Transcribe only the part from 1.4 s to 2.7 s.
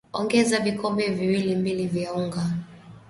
mbili vya unga